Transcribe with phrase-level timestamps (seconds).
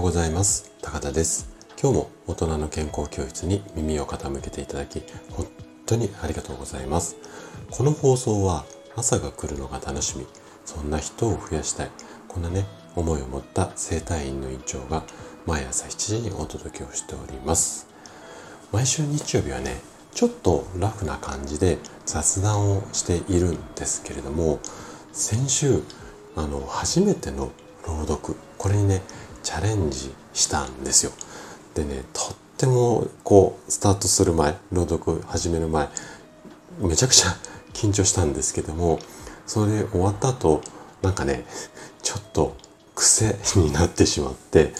[0.00, 0.72] ようございます。
[0.80, 1.50] 高田です。
[1.78, 5.46] 今日も大人の健康教室に耳を傾けていただき本
[5.84, 7.16] 当にありがとうございます。
[7.70, 8.64] この放送は
[8.96, 10.26] 朝が来るのが楽しみ。
[10.64, 11.90] そんな人を増やしたい。
[12.28, 12.64] こんなね
[12.96, 15.04] 思いを持った整体院の院長が
[15.44, 17.86] 毎朝7時にお届けをしております。
[18.72, 19.82] 毎週日曜日はね
[20.14, 24.60] ちょっとラフな感じで雑談をしているんですけれども
[25.12, 25.82] 先週
[26.36, 27.50] あの初めての
[27.86, 28.34] 朗読。
[28.56, 29.02] これにね
[29.42, 31.12] チャレンジしたんですよ
[31.74, 35.88] でねとってもこうスタートする前朗読始める前
[36.80, 37.30] めちゃくちゃ
[37.72, 38.98] 緊張したんですけども
[39.46, 40.62] それ終わった後
[41.02, 41.44] なんかね
[42.02, 42.56] ちょっと
[42.94, 44.72] 癖になってしまって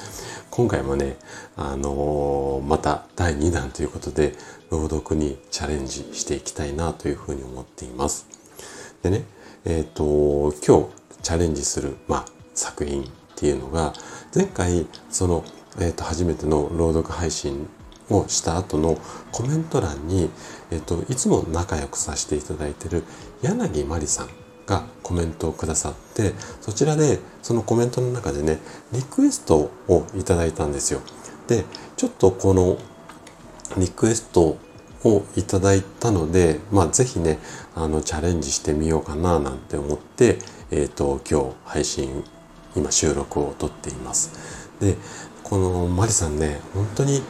[0.51, 1.17] 今回もね、
[1.57, 4.35] あのー、また第2弾ということで
[4.71, 8.27] 朗読にチャレンジしていきたいなというふうに思っています。
[9.03, 9.25] でね、
[9.65, 12.25] えっ、ー、と、今日チャレンジする、まあ、
[12.55, 13.95] 作品っていうのが、
[14.35, 15.45] 前回、その、
[15.79, 17.71] え、ー、と、初めての朗読配信
[18.11, 18.99] をした後の
[19.33, 20.29] コメント欄に、
[20.71, 23.03] えっ、と、いつも仲良くさせていただいてる
[23.41, 24.29] 柳まりさん
[24.67, 28.59] がコメントをくださってそちらでそのコメントの中でね
[28.93, 31.01] リクエストをいただいたんですよ。
[31.49, 31.65] で
[31.97, 32.79] ちょっとこの
[33.77, 34.59] リクエスト
[35.05, 37.39] をいただいたので、まあ、ぜひね、
[37.75, 40.39] あの、チャレンジしてみようかななんて思って、
[40.71, 42.25] えっ、ー、と、今日配信、
[42.77, 44.71] 今収録を撮っています。
[44.81, 44.97] で、
[45.43, 47.23] このマリさんね、本当に、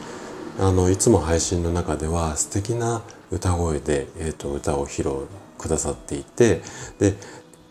[0.59, 6.61] あの、いつも配信の中では素敵な歌声で、え、ー、と、歌を披露くださっていて、
[6.99, 7.15] で、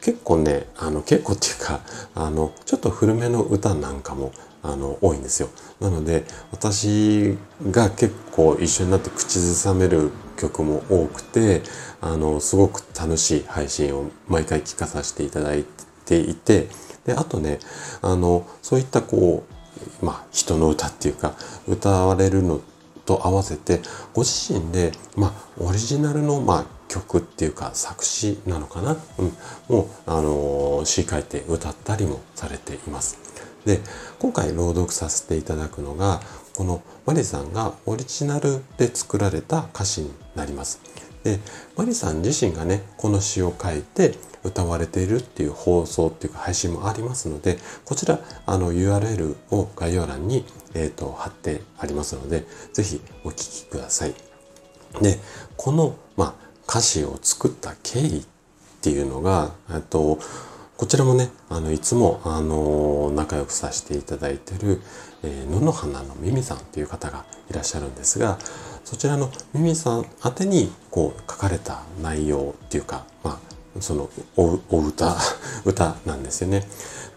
[0.00, 1.80] 結構ね、あの、結構っていうか、
[2.14, 4.32] あの、ちょっと古めの歌なんかも
[4.62, 5.48] あの多いんですよ
[5.80, 7.38] なので私
[7.70, 11.62] が結構一緒になって口ずさめる曲も多くて
[12.00, 15.64] あのすごく楽しい配信を毎回聞かさせていただい
[16.04, 16.68] ていて
[17.06, 17.58] であとね
[18.02, 19.44] あのそういったこ
[20.02, 21.34] うまあ人の歌っていうか
[21.66, 22.60] 歌われるの
[23.06, 23.80] と合わせて
[24.14, 29.32] ご自身でまあオリジナルのまあ曲っていうか作詞なのかな、うん、
[29.68, 33.18] もうあの詩書いて歌ったりもされています。
[33.64, 33.80] で
[34.18, 36.20] 今回朗読させていただくのが
[36.56, 40.80] このマリさんがオリジナルで作られた歌詞になります。
[41.24, 41.38] で
[41.76, 50.44] マリさん自身がねこの詩を書いて歌われているっていう放送っていうか配信もありますのでこちらあの URL を概要欄に、
[50.74, 54.14] えーと、貼ってありますので是非お聴きください。
[55.02, 55.18] で
[55.56, 56.34] この、まあ、
[56.68, 58.24] 歌詞を作った経緯っ
[58.80, 59.52] ていうのが
[59.90, 60.18] と
[60.80, 64.80] こちらもね、あの、いつも、あの、仲良くさせていただいてる、
[65.22, 68.38] えー、野の花のミミさんという方がいらっしゃるんですが、
[68.82, 73.32] そちらのミミさん宛てに、こう、書かれた内容っていうか、ま
[73.76, 74.08] あ、その
[74.38, 75.14] お、お歌、
[75.66, 76.66] 歌なんですよね。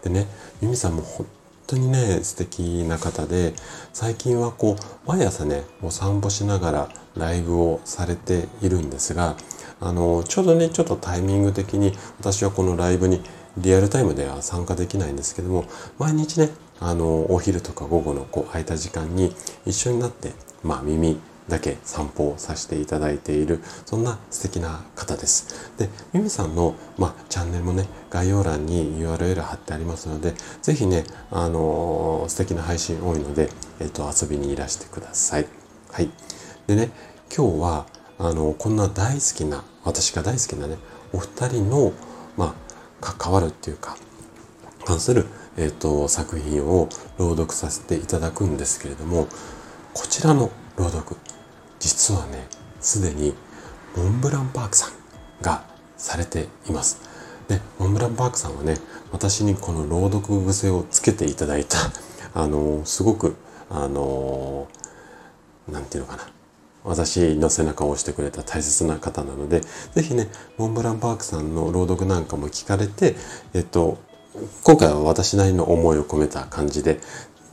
[0.02, 0.26] でね、
[0.60, 1.26] ミミさんも本
[1.66, 3.54] 当にね、素敵な方で、
[3.94, 9.36] 最近はこう、毎朝ね、お散歩しながらライブをされているんですが、
[9.80, 13.22] あの、ちょうどね、ちょっとタイミング的に私はこのライブに
[13.56, 15.64] リアルタイムでは参加できないんですけども
[15.98, 16.50] 毎日ね
[16.80, 19.34] あのお昼とか午後のこう空いた時間に
[19.64, 20.32] 一緒になって
[20.62, 25.70] まあ耳だけ散歩をさせていただいているそんな素敵な方です。
[25.78, 33.50] で、ミミさんの、まあ、チャンネルもね概要欄に URL 貼ってありますので是非ねあのー、素敵な配信多いので、
[33.80, 35.46] えっ、と遊びにいらしてください。
[35.92, 36.10] はい。
[36.66, 36.90] でね
[37.34, 37.86] 今日は
[38.18, 40.78] あのこんな大好きな私が大好きなね
[41.12, 41.92] お二人の
[42.36, 42.54] まあ
[43.04, 43.96] 関わるっていうか
[44.84, 45.26] 関する、
[45.56, 46.88] えーと、作品を
[47.18, 49.28] 朗読させていただくんですけれども
[49.92, 51.16] こちらの朗読
[51.78, 52.46] 実はね
[52.80, 53.34] すでに
[53.96, 54.92] モンブランパークさん
[55.42, 55.64] が
[55.96, 57.00] されています。
[57.48, 58.78] でモンブランパークさんはね
[59.12, 61.76] 私にこの朗読癖をつけていただいた
[62.34, 63.36] あのすごく
[63.70, 64.66] あの
[65.68, 66.28] 何て言うのかな
[66.84, 70.28] 私の背中を押してくれた大切な方なので、ぜひね、
[70.58, 73.16] モンブランパークさんの朗読なんかも聞かれて、
[73.54, 73.98] えっと、
[74.62, 77.00] 今回は私なりの思いを込めた感じで、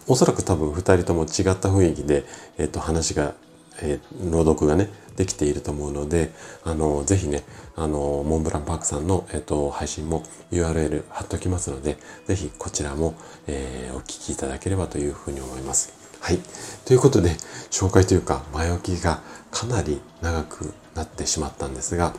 [0.07, 2.25] おそらく多分二人とも違った雰囲気で、
[2.57, 3.33] えっと、話が、
[3.81, 6.31] えー、朗読がね、できていると思うので、
[6.63, 7.43] あの、ぜひね、
[7.75, 13.13] あの、モンブランパークさんの、えっと、配信も URL 貼っておきますので、ぜひこちらも、
[13.47, 16.00] えー、お聞きいただければというふうに思います。
[16.21, 16.39] はい。
[16.85, 17.31] ということで、
[17.71, 22.13] 紹介というか、前置きがかなり長くなってしまったんですが、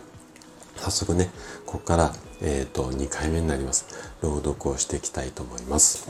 [0.76, 1.30] 早速ね、
[1.66, 3.86] ここから、えっ、ー、と、2回目になります。
[4.20, 6.08] 朗読をしていきたいと思います。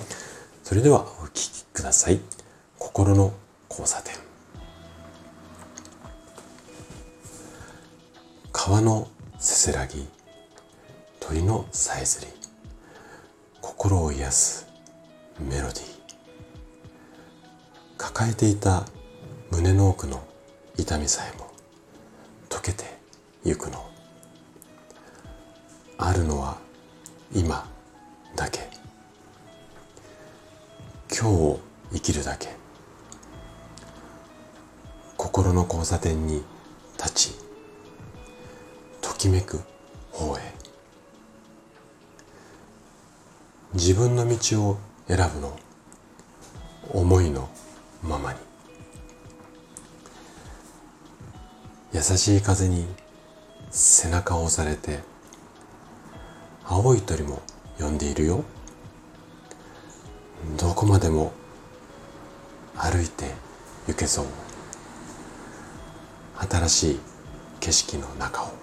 [0.65, 2.21] それでは、お聴きください。
[2.79, 3.35] 心の
[3.69, 4.15] 交差点。
[8.53, 9.09] 川の
[9.39, 10.09] せせらぎ、
[11.21, 12.27] 鳥のさえずり、
[13.61, 14.67] 心を癒す
[15.39, 15.92] メロディー。
[18.22, 18.86] 抱えていた
[19.50, 20.22] 胸の奥の
[20.78, 21.50] 痛みさえも
[22.48, 22.84] 溶けて
[23.42, 23.84] ゆくの。
[25.98, 26.58] あるのは
[27.34, 27.69] 今
[28.36, 28.70] だけ。
[31.10, 31.60] 今日を
[31.92, 32.50] 生きるだけ。
[35.16, 36.44] 心の交差点に
[36.98, 37.34] 立ち
[39.00, 39.58] ときめく
[40.12, 40.54] 方へ。
[43.74, 44.78] 自分の道を
[45.08, 45.58] 選ぶの。
[46.92, 47.48] 思いの
[48.02, 48.38] ままに。
[51.94, 52.87] 優しい風に
[53.70, 55.00] 背中を押されて
[56.64, 57.43] 青い鳥も
[57.78, 58.44] 呼んでいるよ。
[60.58, 61.32] どこまでも
[62.76, 63.31] 歩いて
[63.87, 64.26] 行けそう。
[66.50, 67.00] 新しい
[67.60, 68.62] 景色の中を。